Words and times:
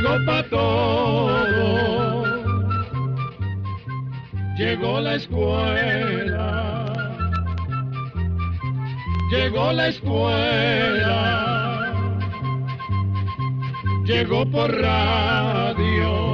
Llegó 0.00 0.16
pa' 0.24 0.42
todo, 0.48 2.24
llegó 4.56 4.98
la 4.98 5.14
escuela, 5.16 6.94
llegó 9.30 9.72
la 9.74 9.88
escuela, 9.88 11.12
llegó 14.06 14.50
por 14.50 14.74
radio. 14.74 16.30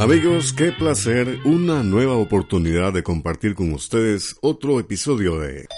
Amigos, 0.00 0.54
qué 0.54 0.72
placer, 0.72 1.38
una 1.44 1.82
nueva 1.82 2.14
oportunidad 2.14 2.94
de 2.94 3.02
compartir 3.02 3.54
con 3.54 3.74
ustedes 3.74 4.38
otro 4.40 4.80
episodio 4.80 5.38
de 5.38 5.68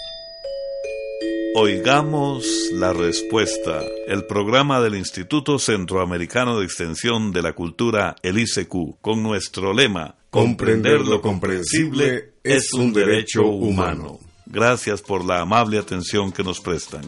Oigamos 1.57 2.45
la 2.73 2.91
respuesta, 2.91 3.81
el 4.09 4.25
programa 4.25 4.81
del 4.81 4.95
Instituto 4.95 5.57
Centroamericano 5.57 6.59
de 6.59 6.65
Extensión 6.65 7.31
de 7.31 7.41
la 7.41 7.53
Cultura, 7.53 8.17
el 8.23 8.39
ICQ, 8.39 8.99
con 8.99 9.23
nuestro 9.23 9.73
lema, 9.73 10.17
Comprender 10.29 10.99
lo 10.99 11.21
comprensible 11.21 12.33
es 12.43 12.73
un 12.73 12.91
derecho 12.91 13.47
humano. 13.47 14.19
Gracias 14.45 15.01
por 15.01 15.23
la 15.23 15.39
amable 15.39 15.77
atención 15.77 16.33
que 16.33 16.43
nos 16.43 16.59
prestan. 16.59 17.05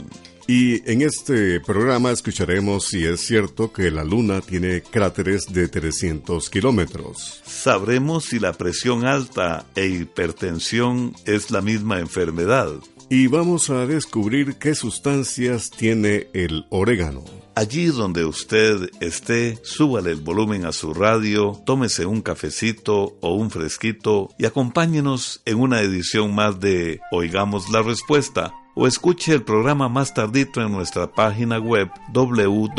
Y 0.48 0.90
en 0.90 1.02
este 1.02 1.60
programa 1.60 2.12
escucharemos 2.12 2.86
si 2.86 3.04
es 3.04 3.20
cierto 3.20 3.74
que 3.74 3.92
la 3.92 4.06
Luna 4.06 4.40
tiene 4.40 4.82
cráteres 4.82 5.48
de 5.52 5.68
300 5.68 6.50
kilómetros. 6.50 7.42
Sabremos 7.46 8.24
si 8.24 8.40
la 8.40 8.54
presión 8.54 9.06
alta 9.06 9.66
e 9.76 9.88
hipertensión 9.88 11.14
es 11.26 11.52
la 11.52 11.60
misma 11.60 12.00
enfermedad. 12.00 12.72
Y 13.10 13.28
vamos 13.28 13.70
a 13.70 13.86
descubrir 13.86 14.56
qué 14.58 14.76
sustancias 14.76 15.70
tiene 15.70 16.28
el 16.34 16.66
orégano. 16.70 17.24
Allí 17.56 17.86
donde 17.86 18.26
usted 18.26 18.90
esté, 19.00 19.58
súbale 19.64 20.12
el 20.12 20.20
volumen 20.20 20.66
a 20.66 20.74
su 20.74 20.94
radio, 20.94 21.54
tómese 21.66 22.06
un 22.06 22.22
cafecito 22.22 23.18
o 23.22 23.34
un 23.34 23.50
fresquito 23.50 24.30
y 24.38 24.46
acompáñenos 24.46 25.42
en 25.46 25.60
una 25.60 25.80
edición 25.82 26.36
más 26.36 26.60
de 26.60 27.00
Oigamos 27.12 27.70
la 27.70 27.82
Respuesta 27.82 28.54
o 28.80 28.86
escuche 28.86 29.34
el 29.34 29.42
programa 29.42 29.90
más 29.90 30.14
tardito 30.14 30.62
en 30.62 30.72
nuestra 30.72 31.12
página 31.12 31.58
web 31.58 31.90
www.icq.org. 32.14 32.78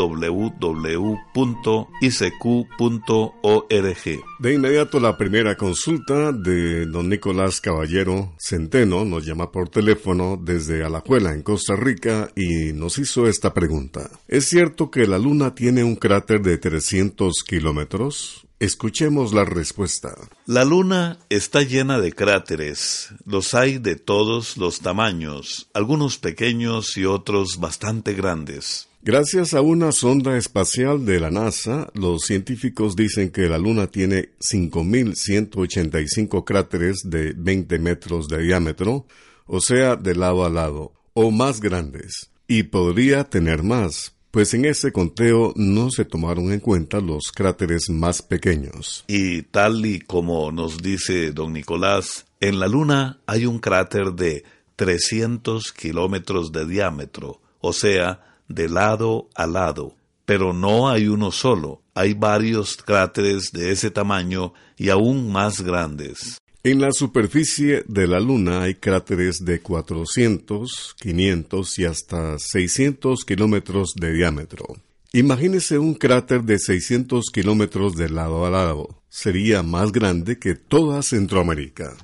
De 4.39 4.55
inmediato 4.55 5.01
la 5.01 5.19
primera 5.19 5.57
consulta 5.57 6.31
de 6.31 6.87
don 6.87 7.09
Nicolás 7.09 7.61
Caballero 7.61 8.33
Centeno 8.39 9.05
nos 9.05 9.27
llama 9.27 9.51
por 9.51 9.71
teléfono 9.71 10.41
desde 10.41 10.85
Alajuela 10.85 11.35
en 11.35 11.43
Costa 11.43 11.75
Rica 11.75 12.31
y 12.37 12.73
nos 12.73 12.99
hizo 12.99 13.27
esta 13.27 13.53
pregunta. 13.53 14.09
¿Es 14.29 14.45
cierto 14.45 14.93
que 14.93 15.09
la 15.09 15.19
luna 15.19 15.57
tiene 15.57 15.83
un 15.83 15.97
cráter 15.97 16.43
de 16.43 16.59
300 16.59 17.43
kilómetros? 17.45 18.48
Escuchemos 18.61 19.33
la 19.33 19.45
respuesta. 19.45 20.17
La 20.45 20.65
luna 20.65 21.21
está 21.29 21.63
llena 21.63 22.01
de 22.01 22.13
cráteres. 22.13 23.11
Los 23.25 23.55
hay 23.55 23.79
de 23.79 23.95
todos 23.95 24.57
los 24.57 24.81
tamaños, 24.81 25.69
algunos 25.75 26.19
pequeños 26.19 26.97
y 26.97 27.05
otros 27.05 27.61
bastante 27.61 28.15
grandes. 28.15 28.89
Gracias 29.01 29.55
a 29.55 29.61
una 29.61 29.93
sonda 29.93 30.37
espacial 30.37 31.07
de 31.07 31.21
la 31.21 31.31
NASA, 31.31 31.89
los 31.95 32.23
científicos 32.23 32.97
dicen 32.97 33.31
que 33.31 33.43
la 33.43 33.59
Luna 33.59 33.87
tiene 33.87 34.31
5.185 34.41 36.45
cráteres 36.45 37.03
de 37.05 37.35
20 37.37 37.79
metros 37.79 38.27
de 38.27 38.43
diámetro, 38.43 39.07
o 39.47 39.61
sea, 39.61 39.95
de 39.95 40.17
lado 40.17 40.45
a 40.45 40.51
lado, 40.51 40.95
o 41.15 41.31
más 41.31 41.61
grandes. 41.61 42.33
Y 42.49 42.65
podría 42.65 43.23
tener 43.23 43.63
más, 43.63 44.17
pues 44.31 44.53
en 44.55 44.65
ese 44.65 44.93
conteo 44.93 45.53
no 45.57 45.91
se 45.91 46.05
tomaron 46.05 46.53
en 46.53 46.61
cuenta 46.61 47.01
los 47.01 47.33
cráteres 47.33 47.89
más 47.91 48.23
pequeños. 48.23 49.05
Y 49.07 49.43
tal 49.43 49.85
y 49.87 50.01
como 50.01 50.53
nos 50.53 50.79
dice 50.79 51.33
don 51.33 51.53
Nicolás, 51.53 52.27
en 52.41 52.61
la 52.61 52.69
Luna 52.69 53.21
hay 53.27 53.47
un 53.47 53.59
cráter 53.59 54.13
de 54.13 54.45
300 54.77 55.73
kilómetros 55.73 56.53
de 56.53 56.67
diámetro, 56.67 57.41
o 57.61 57.73
sea, 57.73 58.39
de 58.49 58.69
lado 58.69 59.29
a 59.35 59.47
lado. 59.47 59.95
Pero 60.25 60.53
no 60.53 60.91
hay 60.91 61.09
uno 61.09 61.33
solo, 61.33 61.83
hay 61.95 62.15
varios 62.15 62.77
cráteres 62.77 63.51
de 63.51 63.73
ese 63.73 63.91
tamaño 63.91 64.53
y 64.77 64.91
aún 64.91 65.33
más 65.33 65.63
grandes. 65.63 66.39
En 66.65 66.81
la 66.81 66.91
superficie 66.91 67.85
de 67.87 68.09
la 68.09 68.19
Luna 68.19 68.63
hay 68.63 68.75
cráteres 68.75 69.45
de 69.45 69.61
400, 69.61 70.97
500 71.01 71.79
y 71.79 71.85
hasta 71.85 72.37
600 72.37 73.25
kilómetros 73.25 73.95
de 73.95 74.13
diámetro. 74.13 74.67
Imagínese 75.13 75.79
un 75.79 75.95
cráter 75.95 76.43
de 76.43 76.59
600 76.59 77.27
kilómetros 77.33 77.95
de 77.95 78.11
lado 78.11 78.45
a 78.45 78.51
lado. 78.51 79.01
Sería 79.09 79.63
más 79.63 79.93
grande 79.93 80.41
que 80.41 80.57
toda 80.57 81.03
Centroamérica. 81.03 81.95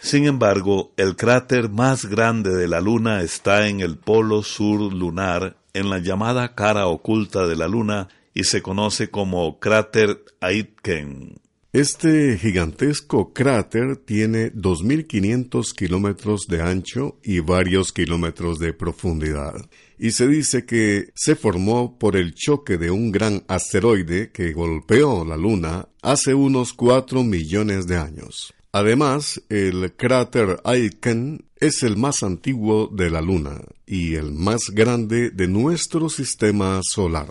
Sin 0.00 0.26
embargo, 0.26 0.92
el 0.96 1.16
cráter 1.16 1.68
más 1.68 2.06
grande 2.06 2.54
de 2.54 2.68
la 2.68 2.80
Luna 2.80 3.22
está 3.22 3.66
en 3.66 3.80
el 3.80 3.96
polo 3.96 4.44
sur 4.44 4.92
lunar, 4.92 5.56
en 5.72 5.90
la 5.90 5.98
llamada 5.98 6.54
cara 6.54 6.86
oculta 6.86 7.48
de 7.48 7.56
la 7.56 7.66
Luna, 7.66 8.08
y 8.32 8.44
se 8.44 8.62
conoce 8.62 9.10
como 9.10 9.58
cráter 9.58 10.24
Aitken. 10.40 11.40
Este 11.74 12.38
gigantesco 12.38 13.32
cráter 13.32 13.96
tiene 13.96 14.52
2.500 14.52 15.72
kilómetros 15.74 16.46
de 16.46 16.62
ancho 16.62 17.18
y 17.20 17.40
varios 17.40 17.90
kilómetros 17.90 18.60
de 18.60 18.72
profundidad, 18.72 19.54
y 19.98 20.12
se 20.12 20.28
dice 20.28 20.66
que 20.66 21.10
se 21.16 21.34
formó 21.34 21.98
por 21.98 22.14
el 22.14 22.32
choque 22.32 22.78
de 22.78 22.92
un 22.92 23.10
gran 23.10 23.42
asteroide 23.48 24.30
que 24.30 24.52
golpeó 24.52 25.24
la 25.24 25.36
Luna 25.36 25.88
hace 26.00 26.32
unos 26.32 26.74
4 26.74 27.24
millones 27.24 27.88
de 27.88 27.96
años. 27.96 28.54
Además, 28.70 29.42
el 29.48 29.94
cráter 29.96 30.60
Aitken 30.62 31.44
es 31.58 31.82
el 31.82 31.96
más 31.96 32.22
antiguo 32.22 32.86
de 32.86 33.10
la 33.10 33.20
Luna 33.20 33.60
y 33.84 34.14
el 34.14 34.30
más 34.30 34.60
grande 34.72 35.30
de 35.30 35.48
nuestro 35.48 36.08
sistema 36.08 36.78
solar. 36.84 37.26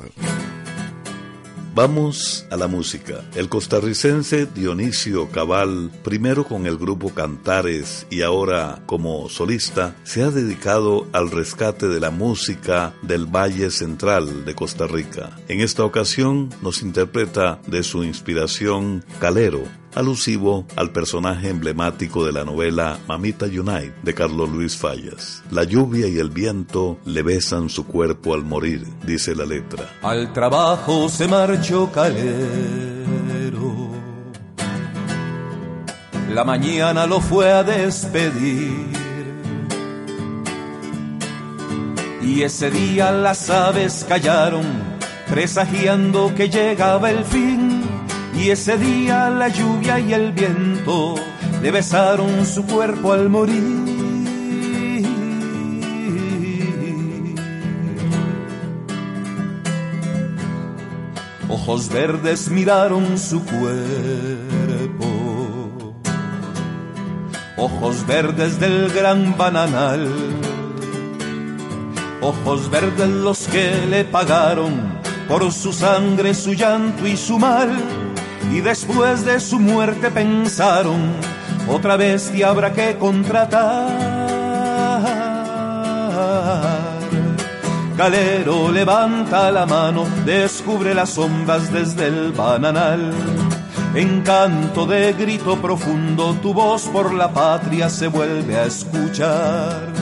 Vamos 1.76 2.46
a 2.52 2.56
la 2.56 2.68
música. 2.68 3.24
El 3.34 3.50
costarricense 3.50 4.46
Dionisio 4.46 5.32
Cabal, 5.32 5.90
primero 6.04 6.44
con 6.44 6.68
el 6.68 6.78
grupo 6.78 7.10
Cantares 7.10 8.06
y 8.12 8.22
ahora 8.22 8.84
como 8.86 9.28
solista, 9.28 9.96
se 10.04 10.22
ha 10.22 10.30
dedicado 10.30 11.08
al 11.14 11.32
rescate 11.32 11.88
de 11.88 12.00
la 12.00 12.12
música 12.12 12.94
del 13.02 13.26
Valle 13.26 13.72
Central 13.72 14.46
de 14.46 14.54
Costa 14.54 14.86
Rica. 14.86 15.32
En 15.48 15.62
esta 15.62 15.84
ocasión 15.84 16.50
nos 16.62 16.84
interpreta 16.84 17.60
de 17.66 17.82
su 17.82 18.04
inspiración 18.04 19.04
Calero, 19.20 19.64
alusivo 19.96 20.66
al 20.76 20.92
personaje 20.92 21.50
emblemático 21.50 22.26
de 22.26 22.32
la 22.32 22.44
novela 22.44 23.00
Mamita 23.08 23.46
Unite 23.46 23.94
de 24.02 24.14
Carlos 24.14 24.50
Luis 24.50 24.78
Fallas. 24.78 25.44
La 25.52 25.64
lluvia 25.64 26.08
y 26.08 26.18
el 26.18 26.30
viento 26.30 26.98
le 27.06 27.22
besan 27.22 27.70
su 27.70 27.86
cuerpo 27.86 28.34
al 28.34 28.44
morir, 28.44 28.86
dice 29.06 29.36
la 29.36 29.46
letra. 29.46 29.90
Al 30.02 30.34
trabajo 30.34 31.10
se 31.10 31.28
marchó 31.28 31.92
Calero. 31.92 32.94
La 36.34 36.44
mañana 36.44 37.06
lo 37.06 37.20
fue 37.20 37.52
a 37.52 37.64
despedir. 37.64 38.92
Y 42.22 42.42
ese 42.42 42.72
día 42.72 43.12
las 43.12 43.50
aves 43.50 44.06
callaron, 44.08 44.66
presagiando 45.30 46.34
que 46.34 46.50
llegaba 46.50 47.12
el 47.12 47.24
fin 47.26 47.73
y 48.36 48.50
ese 48.50 48.78
día 48.78 49.30
la 49.30 49.48
lluvia 49.48 50.00
y 50.00 50.14
el 50.14 50.32
viento 50.32 51.16
le 51.62 51.72
besaron 51.72 52.46
su 52.46 52.66
cuerpo 52.66 53.14
al 53.14 53.30
morir. 53.30 53.94
ojos 61.64 61.88
verdes 61.88 62.50
miraron 62.50 63.18
su 63.18 63.42
cuerpo. 63.46 65.06
Ojos 67.56 68.06
verdes 68.06 68.60
del 68.60 68.90
gran 68.90 69.38
bananal, 69.38 70.10
ojos 72.20 72.70
verdes 72.70 73.08
los 73.08 73.48
que 73.48 73.86
le 73.90 74.04
pagaron 74.04 75.00
por 75.30 75.50
su 75.54 75.72
sangre, 75.72 76.34
su 76.34 76.54
llanto 76.54 77.08
y 77.08 77.16
su 77.16 77.40
mal. 77.40 77.72
Y 78.52 78.62
después 78.62 79.26
de 79.26 79.40
su 79.40 79.60
muerte 79.60 80.12
pensaron, 80.12 81.14
otra 81.68 81.98
vez 81.98 82.32
te 82.32 82.44
habrá 82.44 82.74
que 82.74 82.98
contratar. 82.98 84.24
Calero 87.98 88.72
levanta 88.72 89.52
la 89.52 89.66
mano, 89.66 90.06
descubre 90.26 90.94
las 90.94 91.12
sombras 91.12 91.72
desde 91.72 92.08
el 92.08 92.32
bananal. 92.32 93.14
Encanto 93.96 94.88
de 94.88 95.14
grito 95.14 95.62
profundo, 95.62 96.36
tu 96.42 96.54
voz 96.54 96.88
por 96.88 97.14
la 97.14 97.32
patria 97.32 97.90
se 97.90 98.08
vuelve 98.08 98.58
a 98.58 98.66
escuchar. 98.66 99.93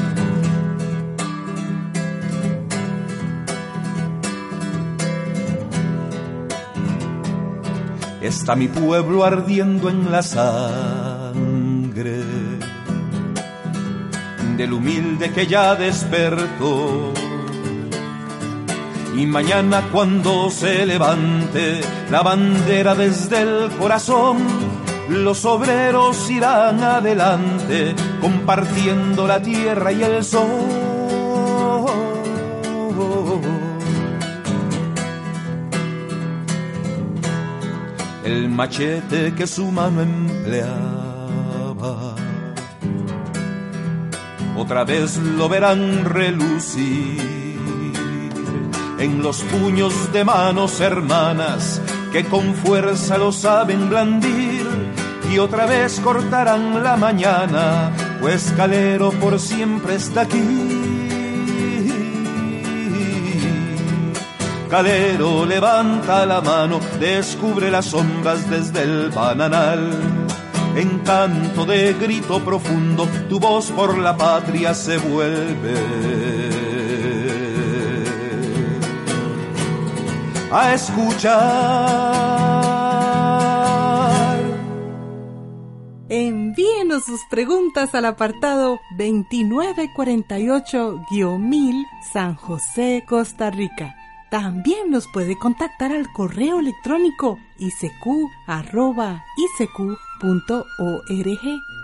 Está 8.31 8.56
mi 8.56 8.69
pueblo 8.69 9.25
ardiendo 9.25 9.89
en 9.89 10.10
la 10.10 10.24
sangre 10.24 10.63
del 14.56 14.72
humilde 14.72 15.33
que 15.33 15.48
ya 15.48 15.75
despertó 15.75 17.12
y 19.18 19.25
mañana 19.25 19.89
cuando 19.92 20.50
se 20.50 20.86
levante 20.86 21.81
la 22.10 22.22
bandera 22.22 22.95
desde 22.95 23.42
el 23.42 23.69
corazón, 23.78 24.38
los 25.10 25.44
obreros 25.44 26.30
irán 26.31 26.81
adelante 26.81 27.94
compartiendo 28.22 29.27
la 29.27 29.42
tierra 29.42 29.92
y 29.92 30.04
el 30.04 30.24
sol. 30.24 30.91
El 38.24 38.50
machete 38.50 39.34
que 39.34 39.48
su 39.48 39.72
mano 39.72 40.02
empleaba, 40.02 40.96
otra 44.56 44.84
vez 44.84 45.18
lo 45.18 45.50
verán 45.50 46.06
relucir 46.06 47.20
en 49.00 49.24
los 49.24 49.42
puños 49.44 50.14
de 50.14 50.24
manos 50.24 50.80
hermanas 50.80 51.82
que 52.12 52.24
con 52.26 52.54
fuerza 52.54 53.18
lo 53.18 53.32
saben 53.32 53.90
blandir 53.90 54.68
y 55.32 55.40
otra 55.40 55.66
vez 55.66 56.00
cortarán 56.02 56.84
la 56.84 56.98
mañana, 56.98 57.92
pues 58.20 58.54
Calero 58.56 59.12
por 59.12 59.40
siempre 59.40 59.96
está 59.96 60.22
aquí. 60.22 60.81
Calero 64.72 65.46
levanta 65.46 66.26
la 66.26 66.40
mano, 66.40 66.80
descubre 66.98 67.70
las 67.70 67.88
sombras 67.88 68.50
desde 68.50 68.84
el 68.84 69.10
bananal. 69.10 69.92
En 70.78 71.00
canto 71.00 71.66
de 71.66 71.94
grito 71.96 72.40
profundo, 72.40 73.06
tu 73.28 73.38
voz 73.38 73.70
por 73.72 73.98
la 73.98 74.16
patria 74.16 74.74
se 74.74 74.98
vuelve 74.98 75.76
a 80.54 80.74
escuchar. 80.74 81.42
Envíenos 86.08 87.04
sus 87.04 87.20
preguntas 87.30 87.94
al 87.94 88.06
apartado 88.06 88.80
2948-1000 88.98 91.86
San 92.14 92.36
José, 92.36 93.04
Costa 93.06 93.52
Rica. 93.52 93.98
También 94.31 94.89
nos 94.89 95.07
puede 95.10 95.38
contactar 95.38 95.92
al 95.92 96.10
correo 96.13 96.62
electrónico 96.62 97.38
isq.org 97.60 98.06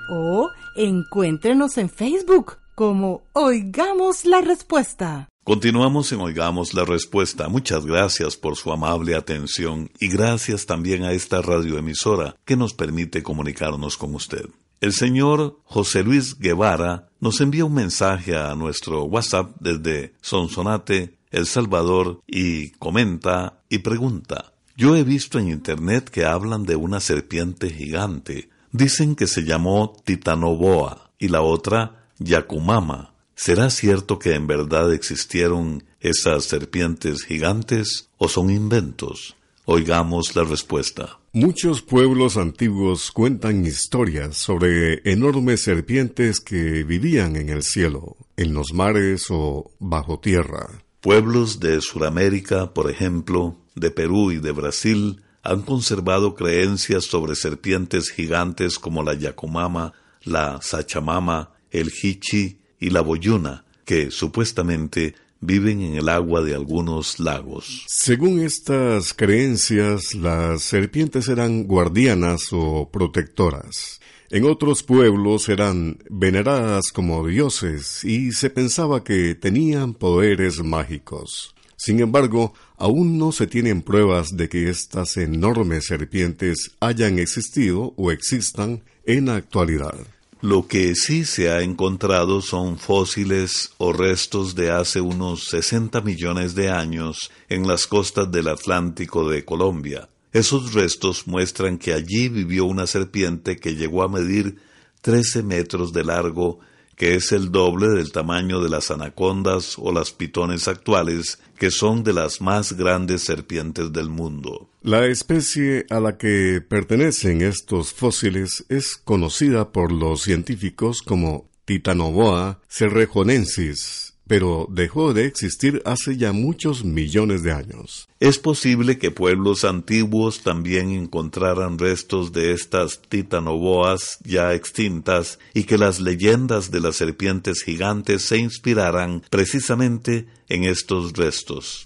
o 0.10 0.50
encuéntrenos 0.78 1.78
en 1.78 1.90
Facebook 1.90 2.54
como 2.74 3.24
Oigamos 3.34 4.24
la 4.24 4.40
Respuesta. 4.40 5.28
Continuamos 5.44 6.14
en 6.14 6.22
Oigamos 6.22 6.74
la 6.74 6.86
Respuesta. 6.86 7.50
Muchas 7.50 7.86
gracias 7.86 8.38
por 8.38 8.56
su 8.56 8.72
amable 8.72 9.16
atención 9.16 9.92
y 10.00 10.08
gracias 10.08 10.66
también 10.66 11.04
a 11.04 11.12
esta 11.12 11.42
radioemisora 11.42 12.38
que 12.46 12.56
nos 12.56 12.74
permite 12.74 13.24
comunicarnos 13.24 13.98
con 13.98 14.16
usted. 14.16 14.46
El 14.80 14.94
señor 14.94 15.60
José 15.66 16.02
Luis 16.04 16.38
Guevara 16.40 17.10
nos 17.20 17.42
envía 17.42 17.66
un 17.66 17.74
mensaje 17.74 18.38
a 18.38 18.54
nuestro 18.56 19.04
WhatsApp 19.04 19.52
desde 19.60 20.14
Sonsonate, 20.22 21.17
El 21.38 21.46
Salvador, 21.46 22.24
y 22.26 22.72
comenta 22.72 23.62
y 23.70 23.78
pregunta. 23.78 24.54
Yo 24.76 24.96
he 24.96 25.04
visto 25.04 25.38
en 25.38 25.50
Internet 25.50 26.10
que 26.10 26.26
hablan 26.26 26.64
de 26.64 26.76
una 26.76 27.00
serpiente 27.00 27.70
gigante. 27.70 28.50
Dicen 28.72 29.16
que 29.16 29.28
se 29.28 29.44
llamó 29.44 29.96
Titanoboa 30.04 31.12
y 31.20 31.28
la 31.28 31.42
otra 31.42 32.08
Yacumama. 32.18 33.14
¿Será 33.36 33.70
cierto 33.70 34.18
que 34.18 34.34
en 34.34 34.48
verdad 34.48 34.92
existieron 34.92 35.84
esas 36.00 36.46
serpientes 36.46 37.24
gigantes 37.24 38.10
o 38.18 38.30
son 38.30 38.50
inventos? 38.50 39.36
Oigamos 39.66 40.36
la 40.36 40.44
respuesta. 40.44 41.20
Muchos 41.34 41.84
pueblos 41.84 42.36
antiguos 42.38 43.12
cuentan 43.12 43.64
historias 43.64 44.38
sobre 44.38 45.02
enormes 45.04 45.62
serpientes 45.62 46.40
que 46.40 46.84
vivían 46.84 47.36
en 47.36 47.50
el 47.50 47.62
cielo, 47.62 48.18
en 48.38 48.56
los 48.56 48.74
mares 48.74 49.26
o 49.30 49.70
bajo 49.78 50.20
tierra. 50.20 50.68
Pueblos 51.02 51.60
de 51.60 51.80
Sudamérica, 51.82 52.74
por 52.74 52.90
ejemplo, 52.90 53.58
de 53.76 53.92
Perú 53.92 54.32
y 54.32 54.40
de 54.40 54.52
Brasil, 54.52 55.22
han 55.44 55.62
conservado 55.62 56.36
creencias 56.36 57.06
sobre 57.06 57.36
serpientes 57.36 58.10
gigantes 58.10 58.80
como 58.80 59.04
la 59.04 59.14
Yacumama, 59.14 59.94
la 60.24 60.60
Sachamama, 60.62 61.52
el 61.72 61.92
Hichi 62.02 62.60
y 62.80 62.90
la 62.90 63.02
boyuna, 63.02 63.64
que 63.86 64.12
supuestamente 64.12 65.16
viven 65.40 65.82
en 65.82 65.96
el 65.96 66.10
agua 66.10 66.42
de 66.42 66.56
algunos 66.56 67.20
lagos. 67.20 67.86
Según 67.88 68.40
estas 68.40 69.14
creencias, 69.14 70.16
las 70.16 70.64
serpientes 70.64 71.28
eran 71.28 71.66
guardianas 71.66 72.42
o 72.52 72.90
protectoras. 72.92 74.00
En 74.30 74.44
otros 74.44 74.84
pueblos 74.84 75.48
eran 75.48 76.00
veneradas 76.10 76.92
como 76.92 77.26
dioses 77.26 78.04
y 78.04 78.34
se 78.34 78.50
pensaba 78.50 79.02
que 79.04 79.36
tenían 79.36 79.94
poderes 79.94 80.62
mágicos. 80.62 81.56
Sin 81.78 82.02
embargo, 82.02 82.54
aún 82.76 83.18
no 83.18 83.32
se 83.32 83.48
tienen 83.48 83.82
pruebas 83.82 84.36
de 84.36 84.50
que 84.50 84.70
estas 84.70 85.16
enormes 85.16 85.86
serpientes 85.86 86.72
hayan 86.82 87.20
existido 87.20 87.94
o 87.96 88.12
existan 88.12 88.84
en 89.06 89.28
la 89.28 89.36
actualidad. 89.36 89.96
Lo 90.42 90.68
que 90.68 90.94
sí 90.96 91.24
se 91.24 91.50
ha 91.50 91.62
encontrado 91.62 92.42
son 92.42 92.78
fósiles 92.78 93.72
o 93.78 93.94
restos 93.94 94.56
de 94.56 94.72
hace 94.72 95.00
unos 95.00 95.46
60 95.46 96.02
millones 96.02 96.54
de 96.54 96.70
años 96.70 97.32
en 97.48 97.66
las 97.66 97.88
costas 97.88 98.30
del 98.30 98.50
Atlántico 98.50 99.30
de 99.30 99.46
Colombia. 99.46 100.10
Esos 100.38 100.76
restos 100.76 101.26
muestran 101.26 101.80
que 101.80 101.94
allí 101.94 102.30
vivió 102.30 102.66
una 102.66 102.86
serpiente 102.86 103.58
que 103.58 103.74
llegó 103.74 104.04
a 104.04 104.08
medir 104.08 104.58
13 105.02 105.42
metros 105.42 105.94
de 105.94 106.04
largo 106.04 106.60
que 106.96 107.16
es 107.16 107.32
el 107.32 107.52
doble 107.52 107.90
del 107.90 108.12
tamaño 108.12 108.62
de 108.62 108.70
las 108.70 108.92
anacondas 108.92 109.78
o 109.80 109.92
las 109.92 110.12
pitones 110.12 110.68
actuales, 110.68 111.40
que 111.58 111.72
son 111.72 112.04
de 112.04 112.14
las 112.14 112.40
más 112.40 112.74
grandes 112.74 113.24
serpientes 113.24 113.92
del 113.92 114.10
mundo. 114.10 114.70
La 114.84 115.08
especie 115.08 115.88
a 115.90 116.00
la 116.00 116.18
que 116.20 116.62
pertenecen 116.62 117.42
estos 117.42 117.92
fósiles 117.92 118.64
es 118.70 118.96
conocida 118.96 119.72
por 119.72 119.92
los 119.92 120.22
científicos 120.22 121.02
como 121.02 121.50
Titanoboa 121.66 122.62
cerrejonensis, 122.70 124.07
pero 124.28 124.68
dejó 124.70 125.14
de 125.14 125.26
existir 125.26 125.82
hace 125.86 126.18
ya 126.18 126.34
muchos 126.34 126.84
millones 126.84 127.44
de 127.44 127.52
años. 127.52 128.10
Es 128.20 128.40
posible 128.40 128.98
que 128.98 129.12
pueblos 129.12 129.64
antiguos 129.64 130.42
también 130.42 130.92
encontraran 130.92 131.78
restos 131.78 132.32
de 132.34 132.52
estas 132.52 133.02
titanoboas 133.02 134.20
ya 134.24 134.54
extintas 134.54 135.40
y 135.54 135.64
que 135.64 135.78
las 135.78 136.00
leyendas 136.00 136.72
de 136.72 136.80
las 136.80 136.96
serpientes 136.96 137.64
gigantes 137.64 138.24
se 138.24 138.38
inspiraran 138.38 139.24
precisamente 139.30 140.28
en 140.50 140.64
estos 140.64 141.14
restos. 141.14 141.86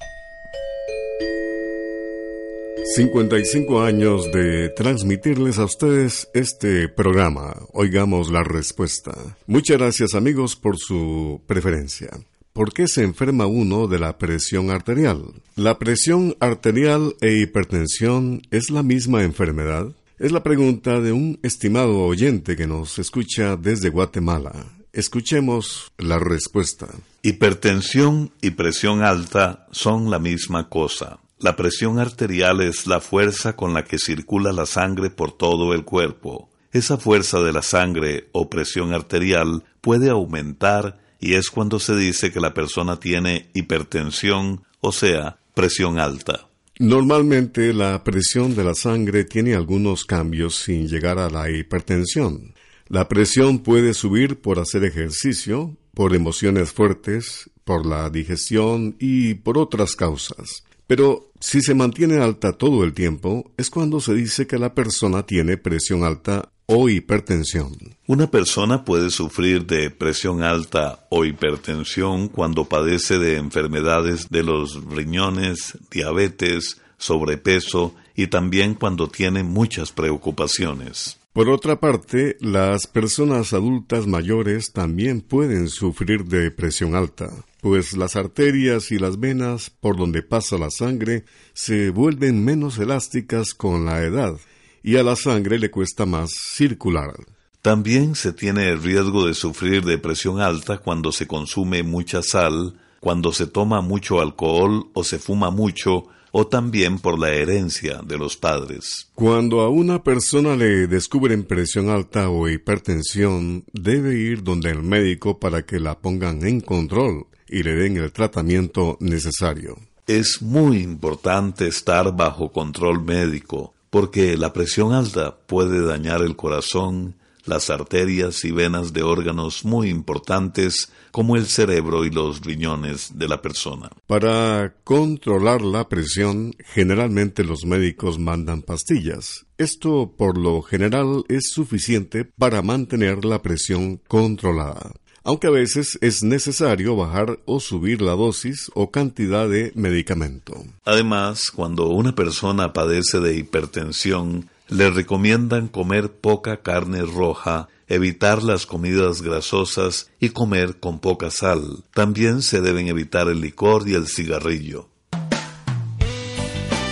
55 2.83 3.83
años 3.83 4.31
de 4.31 4.69
transmitirles 4.69 5.59
a 5.59 5.65
ustedes 5.65 6.27
este 6.33 6.89
programa. 6.89 7.55
Oigamos 7.73 8.31
la 8.31 8.43
respuesta. 8.43 9.13
Muchas 9.45 9.77
gracias 9.77 10.15
amigos 10.15 10.55
por 10.55 10.77
su 10.77 11.41
preferencia. 11.45 12.09
¿Por 12.53 12.73
qué 12.73 12.89
se 12.89 13.03
enferma 13.03 13.45
uno 13.45 13.87
de 13.87 13.97
la 13.97 14.17
presión 14.17 14.71
arterial? 14.71 15.23
¿La 15.55 15.79
presión 15.79 16.35
arterial 16.41 17.15
e 17.21 17.37
hipertensión 17.37 18.41
es 18.51 18.69
la 18.69 18.83
misma 18.83 19.23
enfermedad? 19.23 19.87
Es 20.19 20.33
la 20.33 20.43
pregunta 20.43 20.99
de 20.99 21.13
un 21.13 21.39
estimado 21.43 21.99
oyente 21.99 22.57
que 22.57 22.67
nos 22.67 22.99
escucha 22.99 23.55
desde 23.55 23.89
Guatemala. 23.89 24.51
Escuchemos 24.91 25.93
la 25.97 26.19
respuesta. 26.19 26.87
Hipertensión 27.21 28.33
y 28.41 28.51
presión 28.51 29.01
alta 29.01 29.65
son 29.71 30.11
la 30.11 30.19
misma 30.19 30.67
cosa. 30.67 31.19
La 31.39 31.55
presión 31.55 31.99
arterial 31.99 32.59
es 32.59 32.85
la 32.85 32.99
fuerza 32.99 33.55
con 33.55 33.73
la 33.73 33.85
que 33.85 33.97
circula 33.97 34.51
la 34.51 34.65
sangre 34.65 35.09
por 35.09 35.31
todo 35.31 35.73
el 35.73 35.85
cuerpo. 35.85 36.49
Esa 36.73 36.97
fuerza 36.97 37.39
de 37.39 37.53
la 37.53 37.61
sangre 37.61 38.27
o 38.33 38.49
presión 38.49 38.93
arterial 38.93 39.63
puede 39.79 40.09
aumentar 40.09 41.00
y 41.21 41.35
es 41.35 41.49
cuando 41.51 41.79
se 41.79 41.95
dice 41.95 42.31
que 42.31 42.41
la 42.41 42.53
persona 42.53 42.99
tiene 42.99 43.49
hipertensión, 43.53 44.63
o 44.81 44.91
sea, 44.91 45.37
presión 45.53 45.99
alta. 45.99 46.47
Normalmente 46.79 47.73
la 47.73 48.03
presión 48.03 48.55
de 48.55 48.63
la 48.63 48.73
sangre 48.73 49.23
tiene 49.23 49.53
algunos 49.53 50.03
cambios 50.03 50.55
sin 50.55 50.87
llegar 50.87 51.19
a 51.19 51.29
la 51.29 51.49
hipertensión. 51.51 52.55
La 52.87 53.07
presión 53.07 53.59
puede 53.59 53.93
subir 53.93 54.41
por 54.41 54.57
hacer 54.59 54.83
ejercicio, 54.83 55.77
por 55.93 56.15
emociones 56.15 56.71
fuertes, 56.71 57.51
por 57.63 57.85
la 57.85 58.09
digestión 58.09 58.95
y 58.99 59.35
por 59.35 59.59
otras 59.59 59.95
causas. 59.95 60.63
Pero 60.87 61.31
si 61.39 61.61
se 61.61 61.75
mantiene 61.75 62.17
alta 62.17 62.53
todo 62.53 62.83
el 62.83 62.93
tiempo, 62.93 63.53
es 63.57 63.69
cuando 63.69 64.01
se 64.01 64.15
dice 64.15 64.47
que 64.47 64.57
la 64.57 64.73
persona 64.73 65.25
tiene 65.25 65.57
presión 65.57 66.03
alta 66.03 66.51
o 66.73 66.89
hipertensión. 66.89 67.75
Una 68.07 68.31
persona 68.31 68.85
puede 68.85 69.09
sufrir 69.09 69.65
de 69.65 69.89
presión 69.89 70.41
alta 70.41 71.05
o 71.09 71.25
hipertensión 71.25 72.29
cuando 72.29 72.65
padece 72.65 73.19
de 73.19 73.37
enfermedades 73.37 74.29
de 74.29 74.43
los 74.43 74.83
riñones, 74.85 75.77
diabetes, 75.91 76.77
sobrepeso 76.97 77.93
y 78.15 78.27
también 78.27 78.75
cuando 78.75 79.09
tiene 79.09 79.43
muchas 79.43 79.91
preocupaciones. 79.91 81.17
Por 81.33 81.49
otra 81.49 81.79
parte, 81.79 82.37
las 82.39 82.87
personas 82.87 83.53
adultas 83.53 84.07
mayores 84.07 84.71
también 84.71 85.21
pueden 85.21 85.69
sufrir 85.69 86.25
de 86.25 86.51
presión 86.51 86.95
alta, 86.95 87.29
pues 87.61 87.95
las 87.95 88.15
arterias 88.15 88.91
y 88.91 88.97
las 88.99 89.19
venas 89.19 89.69
por 89.69 89.97
donde 89.97 90.23
pasa 90.23 90.57
la 90.57 90.69
sangre 90.69 91.23
se 91.53 91.89
vuelven 91.89 92.43
menos 92.43 92.79
elásticas 92.79 93.53
con 93.53 93.85
la 93.85 94.01
edad 94.03 94.37
y 94.83 94.97
a 94.97 95.03
la 95.03 95.15
sangre 95.15 95.59
le 95.59 95.71
cuesta 95.71 96.05
más 96.05 96.31
circular. 96.31 97.13
También 97.61 98.15
se 98.15 98.33
tiene 98.33 98.69
el 98.69 98.81
riesgo 98.81 99.27
de 99.27 99.35
sufrir 99.35 99.83
de 99.85 99.99
presión 99.99 100.41
alta 100.41 100.79
cuando 100.79 101.11
se 101.11 101.27
consume 101.27 101.83
mucha 101.83 102.23
sal, 102.23 102.75
cuando 102.99 103.33
se 103.33 103.45
toma 103.45 103.81
mucho 103.81 104.19
alcohol 104.19 104.89
o 104.93 105.03
se 105.03 105.19
fuma 105.19 105.51
mucho, 105.51 106.07
o 106.31 106.47
también 106.47 106.97
por 106.97 107.19
la 107.19 107.29
herencia 107.29 108.01
de 108.03 108.17
los 108.17 108.35
padres. 108.37 109.09
Cuando 109.13 109.61
a 109.61 109.69
una 109.69 110.01
persona 110.01 110.55
le 110.55 110.87
descubren 110.87 111.43
presión 111.43 111.89
alta 111.89 112.29
o 112.29 112.47
hipertensión, 112.49 113.65
debe 113.73 114.17
ir 114.17 114.41
donde 114.41 114.71
el 114.71 114.81
médico 114.81 115.39
para 115.39 115.63
que 115.63 115.79
la 115.79 115.99
pongan 115.99 116.45
en 116.47 116.61
control 116.61 117.27
y 117.47 117.63
le 117.63 117.75
den 117.75 117.97
el 117.97 118.11
tratamiento 118.11 118.97
necesario. 119.01 119.77
Es 120.07 120.41
muy 120.41 120.77
importante 120.77 121.67
estar 121.67 122.15
bajo 122.15 122.51
control 122.51 123.03
médico 123.03 123.73
porque 123.91 124.37
la 124.37 124.53
presión 124.53 124.93
alta 124.93 125.37
puede 125.45 125.85
dañar 125.85 126.21
el 126.21 126.35
corazón, 126.35 127.17
las 127.45 127.69
arterias 127.69 128.45
y 128.45 128.51
venas 128.51 128.93
de 128.93 129.03
órganos 129.03 129.65
muy 129.65 129.89
importantes 129.89 130.91
como 131.11 131.35
el 131.35 131.45
cerebro 131.45 132.05
y 132.05 132.09
los 132.09 132.41
riñones 132.41 133.17
de 133.17 133.27
la 133.27 133.41
persona. 133.41 133.89
Para 134.07 134.75
controlar 134.83 135.61
la 135.61 135.89
presión, 135.89 136.55
generalmente 136.73 137.43
los 137.43 137.65
médicos 137.65 138.17
mandan 138.17 138.61
pastillas. 138.61 139.45
Esto 139.57 140.15
por 140.17 140.37
lo 140.37 140.61
general 140.61 141.23
es 141.27 141.49
suficiente 141.51 142.23
para 142.25 142.61
mantener 142.61 143.25
la 143.25 143.41
presión 143.41 143.97
controlada 144.07 144.93
aunque 145.23 145.47
a 145.47 145.51
veces 145.51 145.97
es 146.01 146.23
necesario 146.23 146.95
bajar 146.95 147.39
o 147.45 147.59
subir 147.59 148.01
la 148.01 148.13
dosis 148.13 148.71
o 148.73 148.91
cantidad 148.91 149.47
de 149.47 149.71
medicamento. 149.75 150.63
Además, 150.85 151.51
cuando 151.53 151.89
una 151.89 152.15
persona 152.15 152.73
padece 152.73 153.19
de 153.19 153.35
hipertensión, 153.35 154.49
le 154.67 154.89
recomiendan 154.89 155.67
comer 155.67 156.11
poca 156.11 156.61
carne 156.61 157.01
roja, 157.01 157.67
evitar 157.87 158.41
las 158.41 158.65
comidas 158.65 159.21
grasosas 159.21 160.09
y 160.19 160.29
comer 160.29 160.79
con 160.79 160.99
poca 160.99 161.29
sal. 161.29 161.83
También 161.93 162.41
se 162.41 162.61
deben 162.61 162.87
evitar 162.87 163.27
el 163.27 163.41
licor 163.41 163.87
y 163.87 163.95
el 163.95 164.07
cigarrillo. 164.07 164.90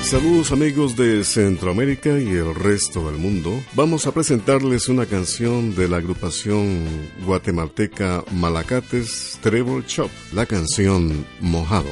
Saludos 0.10 0.52
amigos 0.52 0.96
de 0.96 1.24
Centroamérica 1.24 2.20
y 2.20 2.30
el 2.30 2.56
resto 2.56 3.12
del 3.12 3.20
mundo. 3.20 3.64
Vamos 3.76 4.08
a 4.08 4.12
presentarles 4.12 4.90
una 4.90 5.06
canción 5.06 5.76
de 5.76 5.88
la 5.88 5.98
agrupación 5.98 6.84
guatemalteca 7.24 8.24
Malacates 8.32 9.38
Trevor 9.44 9.86
Chop, 9.86 10.10
la 10.34 10.48
canción 10.48 11.28
Mojado. 11.42 11.92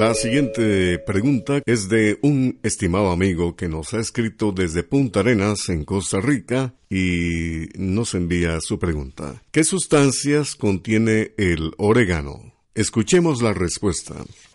La 0.00 0.14
siguiente 0.14 0.98
pregunta 0.98 1.60
es 1.66 1.90
de 1.90 2.18
un 2.22 2.58
estimado 2.62 3.10
amigo 3.10 3.54
que 3.54 3.68
nos 3.68 3.92
ha 3.92 4.00
escrito 4.00 4.50
desde 4.50 4.82
Punta 4.82 5.20
Arenas, 5.20 5.68
en 5.68 5.84
Costa 5.84 6.22
Rica, 6.22 6.72
y 6.88 7.68
nos 7.76 8.14
envía 8.14 8.58
su 8.62 8.78
pregunta. 8.78 9.42
¿Qué 9.50 9.62
sustancias 9.62 10.54
contiene 10.54 11.32
el 11.36 11.72
orégano? 11.76 12.54
Escuchemos 12.74 13.42
la 13.42 13.52
respuesta. 13.52 14.14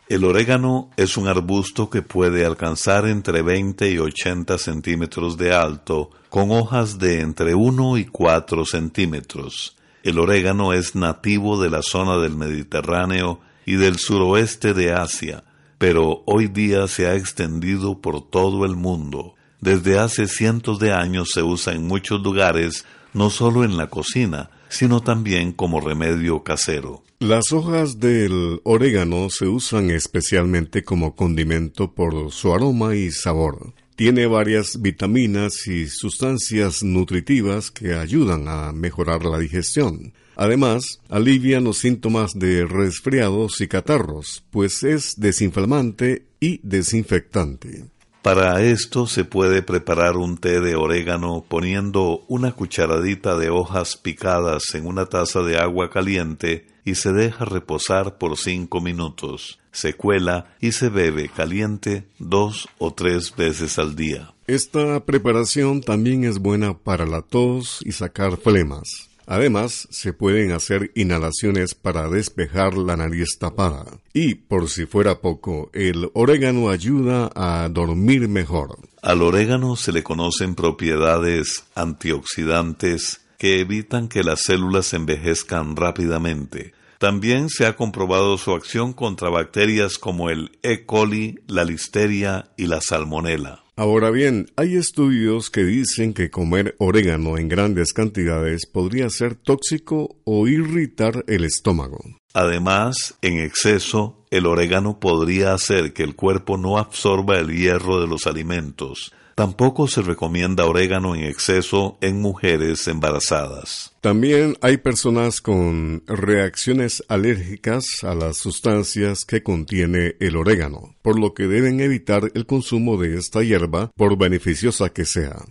El 0.10 0.24
orégano 0.24 0.90
es 0.98 1.16
un 1.16 1.28
arbusto 1.28 1.92
que 1.92 2.02
puede 2.02 2.44
alcanzar 2.44 3.08
entre 3.08 3.44
20 3.44 3.92
y 3.92 4.00
80 4.00 4.58
centímetros 4.58 5.38
de 5.38 5.54
alto, 5.54 6.10
con 6.30 6.50
hojas 6.50 6.98
de 6.98 7.20
entre 7.20 7.54
1 7.54 8.00
y 8.00 8.06
4 8.06 8.66
centímetros. 8.66 9.78
El 10.02 10.18
orégano 10.18 10.74
es 10.74 10.96
nativo 10.96 11.62
de 11.62 11.70
la 11.70 11.84
zona 11.84 12.18
del 12.18 12.36
Mediterráneo 12.36 13.42
y 13.66 13.76
del 13.76 13.98
suroeste 13.98 14.74
de 14.74 14.94
Asia, 14.94 15.44
pero 15.78 16.24
hoy 16.26 16.48
día 16.48 16.88
se 16.88 17.08
ha 17.08 17.16
extendido 17.16 18.02
por 18.02 18.30
todo 18.30 18.66
el 18.66 18.76
mundo. 18.76 19.36
Desde 19.62 19.98
hace 19.98 20.28
cientos 20.28 20.80
de 20.80 20.94
años 20.94 21.30
se 21.34 21.42
usa 21.42 21.74
en 21.74 21.88
muchos 21.88 22.22
lugares, 22.22 22.86
no 23.14 23.30
solo 23.30 23.64
en 23.64 23.78
la 23.78 23.88
cocina, 23.88 24.50
sino 24.70 25.02
también 25.02 25.52
como 25.52 25.80
remedio 25.80 26.44
casero. 26.44 27.04
Las 27.20 27.54
hojas 27.54 28.00
del 28.00 28.60
orégano 28.64 29.30
se 29.30 29.48
usan 29.48 29.90
especialmente 29.90 30.84
como 30.84 31.16
condimento 31.16 31.94
por 31.94 32.32
su 32.32 32.54
aroma 32.54 32.96
y 32.96 33.10
sabor. 33.12 33.74
Tiene 33.96 34.28
varias 34.28 34.82
vitaminas 34.82 35.66
y 35.68 35.88
sustancias 35.88 36.84
nutritivas 36.84 37.72
que 37.72 37.94
ayudan 37.94 38.50
a 38.50 38.74
mejorar 38.74 39.24
la 39.24 39.40
digestión. 39.40 40.14
Además, 40.36 41.00
alivia 41.10 41.60
los 41.60 41.78
síntomas 41.78 42.34
de 42.34 42.66
resfriados 42.66 43.62
y 43.62 43.68
catarros, 43.68 44.44
pues 44.52 44.84
es 44.84 45.16
desinflamante 45.18 46.26
y 46.40 46.60
desinfectante. 46.64 47.86
Para 48.26 48.64
esto 48.64 49.06
se 49.06 49.24
puede 49.24 49.62
preparar 49.62 50.18
un 50.18 50.38
té 50.38 50.60
de 50.60 50.76
orégano 50.76 51.46
poniendo 51.48 52.26
una 52.28 52.54
cucharadita 52.54 53.38
de 53.38 53.52
hojas 53.52 53.98
picadas 53.98 54.74
en 54.74 54.88
una 54.88 55.06
taza 55.06 55.42
de 55.44 55.60
agua 55.60 55.92
caliente 55.92 56.66
y 56.84 56.96
se 56.96 57.14
deja 57.14 57.46
reposar 57.46 58.18
por 58.18 58.36
cinco 58.36 58.82
minutos. 58.82 59.60
Se 59.72 59.94
cuela 59.94 60.56
y 60.60 60.72
se 60.72 60.90
bebe 60.90 61.30
caliente 61.30 62.08
dos 62.18 62.68
o 62.80 62.94
tres 62.94 63.36
veces 63.36 63.78
al 63.78 63.96
día. 63.96 64.34
Esta 64.48 65.06
preparación 65.06 65.82
también 65.82 66.24
es 66.24 66.40
buena 66.40 66.76
para 66.76 67.06
la 67.06 67.22
tos 67.22 67.80
y 67.86 67.92
sacar 67.92 68.38
flemas. 68.38 69.10
Además, 69.28 69.88
se 69.90 70.14
pueden 70.14 70.52
hacer 70.52 70.92
inhalaciones 70.96 71.74
para 71.74 72.10
despejar 72.10 72.78
la 72.78 72.96
nariz 72.96 73.38
tapada. 73.40 73.86
Y, 74.14 74.36
por 74.36 74.70
si 74.70 74.86
fuera 74.86 75.22
poco, 75.22 75.70
el 75.74 76.10
orégano 76.14 76.70
ayuda 76.70 77.32
a 77.36 77.68
dormir 77.70 78.28
mejor. 78.28 78.78
Al 79.02 79.22
orégano 79.22 79.76
se 79.76 79.92
le 79.92 80.04
conocen 80.04 80.56
propiedades 80.56 81.66
antioxidantes 81.76 83.22
que 83.38 83.60
evitan 83.60 84.08
que 84.08 84.24
las 84.24 84.42
células 84.42 84.94
envejezcan 84.94 85.76
rápidamente. 85.76 86.74
También 87.00 87.50
se 87.50 87.66
ha 87.66 87.76
comprobado 87.76 88.38
su 88.38 88.54
acción 88.54 88.94
contra 88.94 89.30
bacterias 89.30 89.98
como 89.98 90.30
el 90.30 90.58
E. 90.64 90.86
coli, 90.86 91.40
la 91.48 91.66
listeria 91.66 92.52
y 92.58 92.68
la 92.68 92.80
salmonela. 92.80 93.65
Ahora 93.78 94.10
bien, 94.10 94.48
hay 94.56 94.78
estudios 94.78 95.50
que 95.50 95.66
dicen 95.66 96.14
que 96.14 96.30
comer 96.30 96.76
orégano 96.80 97.38
en 97.38 97.50
grandes 97.50 97.92
cantidades 97.92 98.66
podría 98.66 99.10
ser 99.10 99.36
tóxico 99.36 100.16
o 100.24 100.48
irritar 100.48 101.26
el 101.28 101.44
estómago. 101.44 102.00
Además, 102.34 103.18
en 103.22 103.40
exceso, 103.40 104.26
el 104.32 104.46
orégano 104.46 105.02
podría 105.02 105.54
hacer 105.54 105.92
que 105.92 106.04
el 106.04 106.16
cuerpo 106.16 106.58
no 106.58 106.78
absorba 106.78 107.38
el 107.38 107.50
hierro 107.50 108.00
de 108.00 108.08
los 108.08 108.28
alimentos. 108.28 109.12
Tampoco 109.36 109.90
se 109.90 110.02
recomienda 110.02 110.66
orégano 110.66 111.14
en 111.14 111.26
exceso 111.26 111.98
en 112.00 112.22
mujeres 112.22 112.88
embarazadas. 112.88 113.94
También 114.00 114.56
hay 114.62 114.78
personas 114.78 115.42
con 115.42 116.04
reacciones 116.08 117.04
alérgicas 117.10 117.86
a 118.04 118.16
las 118.16 118.38
sustancias 118.38 119.26
que 119.26 119.44
contiene 119.44 120.16
el 120.22 120.38
orégano, 120.38 120.96
por 121.02 121.20
lo 121.20 121.34
que 121.34 121.48
deben 121.48 121.82
evitar 121.82 122.32
el 122.34 122.46
consumo 122.46 122.96
de 122.96 123.18
esta 123.18 123.44
hierba 123.44 123.92
por 123.98 124.18
beneficiosa 124.18 124.88
que 124.94 125.04
sea. 125.04 125.44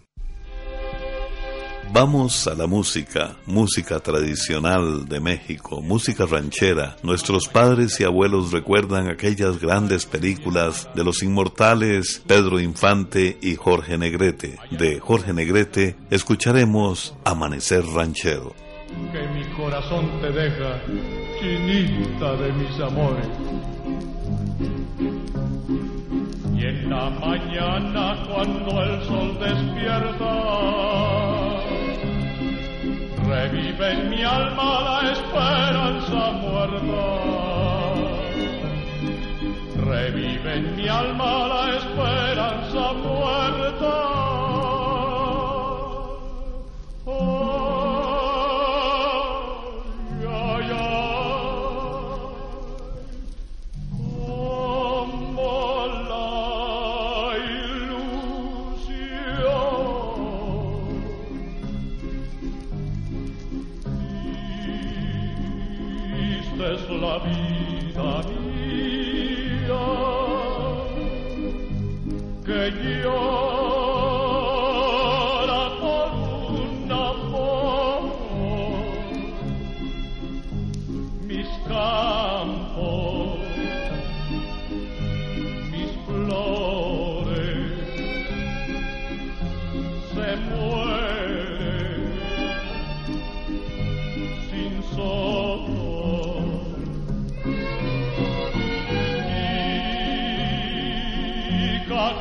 Vamos 1.95 2.49
a 2.49 2.57
la 2.57 2.67
música, 2.67 3.37
música 3.47 4.01
tradicional 4.01 5.07
de 5.09 5.21
México, 5.21 5.81
música 5.81 6.27
ranchera. 6.27 6.97
Nuestros 7.05 7.47
padres 7.47 8.01
y 8.01 8.05
abuelos 8.05 8.51
recuerdan 8.51 9.07
aquellas 9.07 9.61
grandes 9.61 10.05
películas 10.05 10.89
de 10.97 11.05
los 11.05 11.23
inmortales 11.23 12.21
Pedro 12.27 12.59
Infante 12.59 13.39
y 13.41 13.55
Jorge 13.55 13.97
Negrete. 13.97 14.57
De 14.73 14.99
Jorge 14.99 15.33
Negrete 15.33 15.95
escucharemos 16.11 17.15
Amanecer 17.25 17.85
Ranchero. 17.87 18.57
Que 19.13 19.29
mi 19.29 19.45
corazón 19.57 20.21
te 20.21 20.33
deja, 20.33 20.83
chinita 21.39 22.35
de 22.35 22.53
mis 22.55 22.81
amores. 22.81 23.29
Y 26.57 26.65
en 26.67 26.91
la 26.91 27.09
mañana 27.11 28.27
cuando 28.27 28.83
el 28.83 29.05
sol 29.05 29.39
despierta, 29.39 31.34
Revive 33.27 33.93
en 33.93 34.11
mi 34.11 34.23
alma 34.23 34.81
la 34.83 35.13
esperanza 35.13 36.31
muerta. 36.43 37.05
Revive 39.77 40.55
en 40.57 40.77
mi 40.77 40.89
alma 40.89 41.49
la 41.49 41.77
esperanza 41.77 42.93
muerta. 42.93 44.04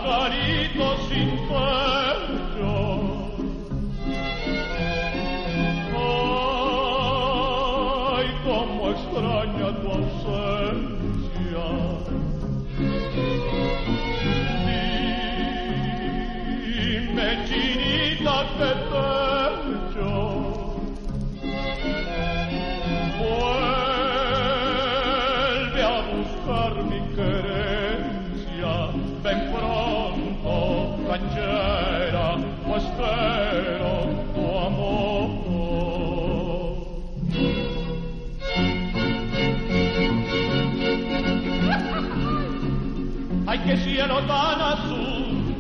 pajarito 0.04 0.98
sin. 1.08 1.93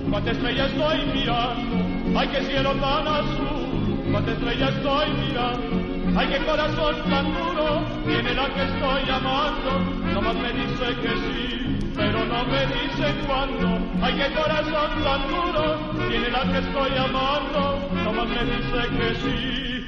Cuánta 0.09 0.31
estrella 0.31 0.65
estoy 0.65 1.05
mirando, 1.13 2.19
ay 2.19 2.27
que 2.29 2.41
cielo 2.45 2.71
tan 2.75 3.07
azul, 3.07 4.09
cuánta 4.11 4.31
estrella 4.31 4.69
estoy 4.69 5.09
mirando, 5.13 6.19
ay 6.19 6.27
que 6.27 6.37
corazón 6.45 6.95
tan 7.09 7.33
duro, 7.33 7.83
tiene 8.05 8.33
la 8.33 8.47
que 8.53 8.63
estoy 8.63 9.09
amando, 9.09 9.79
nomás 10.13 10.35
me 10.35 10.53
dice 10.53 10.95
que 11.01 11.13
sí, 11.23 11.91
pero 11.95 12.25
no 12.25 12.45
me 12.45 12.65
dice 12.65 13.13
cuándo, 13.27 13.79
ay 14.01 14.13
que 14.13 14.33
corazón 14.33 15.03
tan 15.03 15.27
duro, 15.27 16.09
tiene 16.09 16.29
la 16.31 16.43
que 16.51 16.57
estoy 16.59 16.97
amando, 16.97 17.89
nomás 18.03 18.27
me 18.27 18.43
dice 18.43 18.81
que 18.97 19.15
sí, 19.21 19.85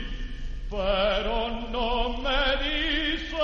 pero 0.69 1.49
no 1.71 2.09
me 2.21 2.41
dice 2.63 3.37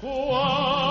cuándo. 0.00 0.89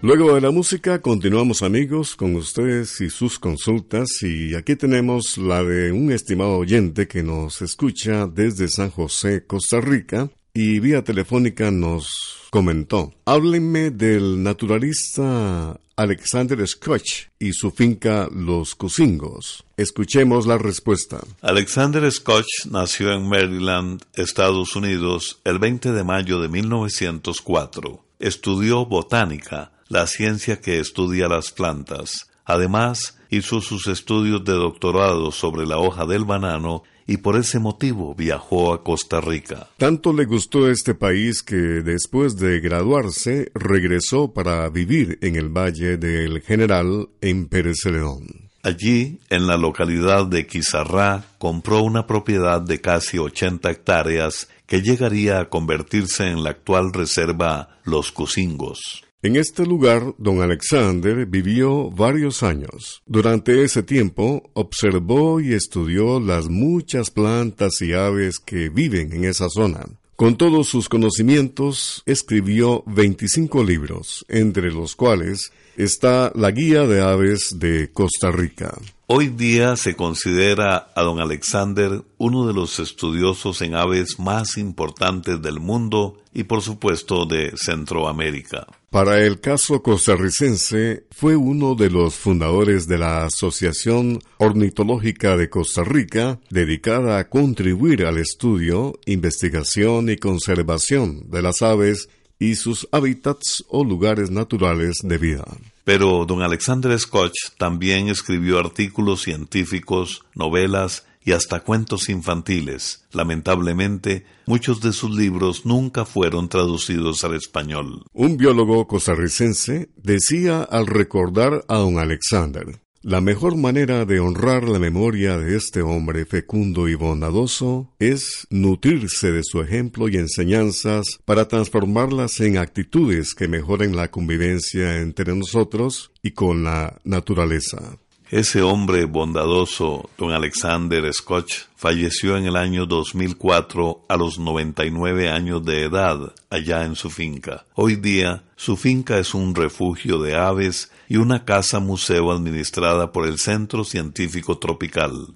Luego 0.00 0.36
de 0.36 0.40
la 0.40 0.52
música 0.52 1.00
continuamos 1.02 1.62
amigos 1.62 2.14
con 2.14 2.36
ustedes 2.36 3.00
y 3.00 3.10
sus 3.10 3.40
consultas 3.40 4.06
y 4.22 4.54
aquí 4.54 4.76
tenemos 4.76 5.36
la 5.38 5.64
de 5.64 5.90
un 5.90 6.12
estimado 6.12 6.56
oyente 6.56 7.08
que 7.08 7.24
nos 7.24 7.62
escucha 7.62 8.28
desde 8.28 8.68
San 8.68 8.90
José, 8.90 9.44
Costa 9.44 9.80
Rica 9.80 10.30
y 10.54 10.78
vía 10.78 11.02
telefónica 11.02 11.72
nos 11.72 12.46
comentó, 12.50 13.12
háblenme 13.24 13.90
del 13.90 14.40
naturalista 14.40 15.80
Alexander 15.96 16.64
Scotch 16.68 17.26
y 17.40 17.52
su 17.52 17.72
finca 17.72 18.28
Los 18.32 18.76
Cusingos. 18.76 19.64
Escuchemos 19.76 20.46
la 20.46 20.58
respuesta. 20.58 21.18
Alexander 21.42 22.08
Scotch 22.12 22.66
nació 22.70 23.12
en 23.12 23.28
Maryland, 23.28 24.02
Estados 24.14 24.76
Unidos, 24.76 25.40
el 25.42 25.58
20 25.58 25.90
de 25.90 26.04
mayo 26.04 26.40
de 26.40 26.48
1904. 26.48 28.04
Estudió 28.20 28.86
botánica 28.86 29.72
la 29.88 30.06
ciencia 30.06 30.60
que 30.60 30.78
estudia 30.78 31.28
las 31.28 31.50
plantas. 31.50 32.28
Además, 32.44 33.18
hizo 33.30 33.60
sus 33.60 33.86
estudios 33.88 34.44
de 34.44 34.52
doctorado 34.52 35.32
sobre 35.32 35.66
la 35.66 35.78
hoja 35.78 36.06
del 36.06 36.24
banano 36.24 36.82
y 37.06 37.18
por 37.18 37.36
ese 37.36 37.58
motivo 37.58 38.14
viajó 38.14 38.72
a 38.72 38.84
Costa 38.84 39.20
Rica. 39.20 39.68
Tanto 39.78 40.12
le 40.12 40.26
gustó 40.26 40.68
este 40.68 40.94
país 40.94 41.42
que 41.42 41.56
después 41.56 42.36
de 42.36 42.60
graduarse 42.60 43.50
regresó 43.54 44.32
para 44.32 44.68
vivir 44.68 45.18
en 45.22 45.36
el 45.36 45.48
Valle 45.48 45.96
del 45.96 46.42
General 46.42 47.08
en 47.22 47.48
Pérez 47.48 47.84
León. 47.86 48.50
Allí, 48.62 49.20
en 49.30 49.46
la 49.46 49.56
localidad 49.56 50.26
de 50.26 50.46
Quizarrá, 50.46 51.24
compró 51.38 51.82
una 51.82 52.06
propiedad 52.06 52.60
de 52.60 52.80
casi 52.80 53.16
80 53.16 53.70
hectáreas 53.70 54.48
que 54.66 54.82
llegaría 54.82 55.40
a 55.40 55.48
convertirse 55.48 56.26
en 56.26 56.44
la 56.44 56.50
actual 56.50 56.92
reserva 56.92 57.78
Los 57.84 58.12
Cusingos. 58.12 59.07
En 59.20 59.34
este 59.34 59.66
lugar, 59.66 60.14
don 60.16 60.42
Alexander 60.42 61.26
vivió 61.26 61.90
varios 61.90 62.44
años. 62.44 63.02
Durante 63.04 63.64
ese 63.64 63.82
tiempo, 63.82 64.48
observó 64.52 65.40
y 65.40 65.54
estudió 65.54 66.20
las 66.20 66.48
muchas 66.48 67.10
plantas 67.10 67.82
y 67.82 67.94
aves 67.94 68.38
que 68.38 68.68
viven 68.68 69.12
en 69.12 69.24
esa 69.24 69.48
zona. 69.48 69.86
Con 70.14 70.36
todos 70.36 70.68
sus 70.68 70.88
conocimientos, 70.88 72.04
escribió 72.06 72.84
25 72.86 73.64
libros, 73.64 74.24
entre 74.28 74.70
los 74.70 74.94
cuales 74.94 75.50
está 75.76 76.30
la 76.36 76.52
Guía 76.52 76.86
de 76.86 77.00
Aves 77.00 77.56
de 77.56 77.90
Costa 77.92 78.30
Rica. 78.30 78.78
Hoy 79.08 79.28
día 79.28 79.74
se 79.74 79.96
considera 79.96 80.92
a 80.94 81.02
don 81.02 81.18
Alexander 81.18 82.04
uno 82.18 82.46
de 82.46 82.54
los 82.54 82.78
estudiosos 82.78 83.62
en 83.62 83.74
aves 83.74 84.20
más 84.20 84.56
importantes 84.58 85.42
del 85.42 85.58
mundo 85.58 86.22
y 86.32 86.44
por 86.44 86.62
supuesto 86.62 87.26
de 87.26 87.52
Centroamérica. 87.56 88.66
Para 88.90 89.22
el 89.22 89.40
caso 89.40 89.82
costarricense, 89.82 91.04
fue 91.10 91.36
uno 91.36 91.74
de 91.74 91.90
los 91.90 92.14
fundadores 92.14 92.86
de 92.86 92.96
la 92.96 93.26
Asociación 93.26 94.20
Ornitológica 94.38 95.36
de 95.36 95.50
Costa 95.50 95.84
Rica, 95.84 96.40
dedicada 96.48 97.18
a 97.18 97.28
contribuir 97.28 98.06
al 98.06 98.16
estudio, 98.16 98.98
investigación 99.04 100.08
y 100.08 100.16
conservación 100.16 101.28
de 101.28 101.42
las 101.42 101.60
aves 101.60 102.08
y 102.38 102.54
sus 102.54 102.88
hábitats 102.90 103.62
o 103.68 103.84
lugares 103.84 104.30
naturales 104.30 105.00
de 105.02 105.18
vida. 105.18 105.44
Pero 105.84 106.24
don 106.24 106.40
Alexander 106.40 106.98
Scott 106.98 107.32
también 107.58 108.08
escribió 108.08 108.58
artículos 108.58 109.20
científicos, 109.20 110.22
novelas 110.34 111.04
y 111.28 111.32
hasta 111.32 111.60
cuentos 111.60 112.08
infantiles. 112.08 113.04
Lamentablemente, 113.12 114.24
muchos 114.46 114.80
de 114.80 114.94
sus 114.94 115.14
libros 115.14 115.66
nunca 115.66 116.06
fueron 116.06 116.48
traducidos 116.48 117.22
al 117.22 117.34
español. 117.34 118.02
Un 118.14 118.38
biólogo 118.38 118.86
costarricense 118.86 119.90
decía 119.94 120.62
al 120.62 120.86
recordar 120.86 121.66
a 121.68 121.76
don 121.76 121.98
Alexander, 121.98 122.80
la 123.02 123.20
mejor 123.20 123.56
manera 123.56 124.06
de 124.06 124.20
honrar 124.20 124.66
la 124.66 124.78
memoria 124.78 125.36
de 125.36 125.54
este 125.54 125.82
hombre 125.82 126.24
fecundo 126.24 126.88
y 126.88 126.94
bondadoso 126.94 127.92
es 127.98 128.46
nutrirse 128.48 129.30
de 129.30 129.42
su 129.44 129.60
ejemplo 129.60 130.08
y 130.08 130.16
enseñanzas 130.16 131.20
para 131.26 131.46
transformarlas 131.46 132.40
en 132.40 132.56
actitudes 132.56 133.34
que 133.34 133.48
mejoren 133.48 133.94
la 133.96 134.10
convivencia 134.10 134.96
entre 134.96 135.36
nosotros 135.36 136.10
y 136.22 136.30
con 136.30 136.64
la 136.64 136.98
naturaleza. 137.04 137.98
Ese 138.30 138.60
hombre 138.60 139.06
bondadoso, 139.06 140.10
don 140.18 140.32
Alexander 140.32 141.10
Scotch, 141.14 141.62
falleció 141.76 142.36
en 142.36 142.44
el 142.44 142.56
año 142.56 142.84
2004 142.84 144.04
a 144.06 144.16
los 144.18 144.38
99 144.38 145.30
años 145.30 145.64
de 145.64 145.84
edad 145.84 146.34
allá 146.50 146.84
en 146.84 146.94
su 146.94 147.08
finca. 147.08 147.64
Hoy 147.74 147.96
día, 147.96 148.44
su 148.54 148.76
finca 148.76 149.18
es 149.18 149.32
un 149.32 149.54
refugio 149.54 150.18
de 150.18 150.36
aves 150.36 150.90
y 151.08 151.16
una 151.16 151.46
casa 151.46 151.80
museo 151.80 152.30
administrada 152.30 153.12
por 153.12 153.26
el 153.26 153.38
Centro 153.38 153.82
Científico 153.82 154.58
Tropical. 154.58 155.28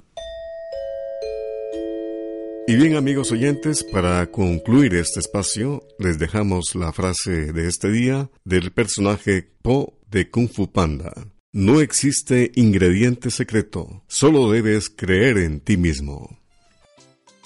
Y 2.68 2.76
bien 2.76 2.96
amigos 2.96 3.32
oyentes, 3.32 3.84
para 3.90 4.30
concluir 4.30 4.96
este 4.96 5.20
espacio, 5.20 5.82
les 5.98 6.18
dejamos 6.18 6.74
la 6.74 6.92
frase 6.92 7.54
de 7.54 7.68
este 7.68 7.90
día 7.90 8.28
del 8.44 8.70
personaje 8.70 9.50
Po 9.62 9.94
de 10.10 10.28
Kung 10.28 10.50
Fu 10.50 10.70
Panda. 10.70 11.10
No 11.54 11.82
existe 11.82 12.50
ingrediente 12.54 13.30
secreto, 13.30 14.02
solo 14.08 14.50
debes 14.50 14.88
creer 14.88 15.36
en 15.36 15.60
ti 15.60 15.76
mismo. 15.76 16.41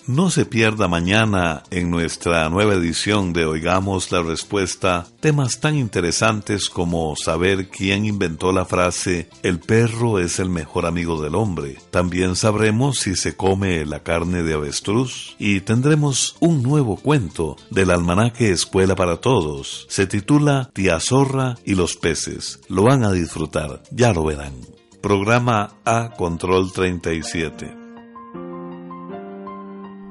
No 0.07 0.31
se 0.31 0.47
pierda 0.47 0.87
mañana 0.87 1.65
en 1.73 1.91
nuestra 1.91 2.49
nueva 2.49 2.75
edición 2.75 3.33
de 3.33 3.45
Oigamos 3.45 4.13
la 4.13 4.23
Respuesta 4.23 5.05
temas 5.19 5.59
tan 5.59 5.75
interesantes 5.75 6.69
como 6.71 7.17
saber 7.17 7.71
quién 7.71 8.07
inventó 8.07 8.53
la 8.53 8.67
frase 8.67 9.29
El 9.43 9.59
perro 9.59 10.21
es 10.21 10.39
el 10.39 10.49
mejor 10.49 10.87
amigo 10.87 11.21
del 11.21 11.35
hombre. 11.35 11.79
También 11.91 12.37
sabremos 12.37 13.01
si 13.01 13.17
se 13.17 13.35
come 13.35 13.85
la 13.85 14.05
carne 14.05 14.45
de 14.45 14.55
avestruz 14.55 15.35
y 15.41 15.63
tendremos 15.63 16.37
un 16.39 16.63
nuevo 16.63 16.99
cuento 16.99 17.57
del 17.71 17.91
almanaque 17.91 18.53
Escuela 18.53 18.95
para 18.95 19.17
Todos. 19.17 19.87
Se 19.89 20.07
titula 20.07 20.71
Tía 20.73 21.01
Zorra 21.01 21.57
y 21.65 21.75
los 21.75 21.97
peces. 21.97 22.61
Lo 22.69 22.85
van 22.85 23.03
a 23.03 23.11
disfrutar, 23.11 23.83
ya 23.91 24.13
lo 24.13 24.23
verán. 24.23 24.55
Programa 25.03 25.75
A 25.85 26.11
Control 26.17 26.73
37. 26.73 27.86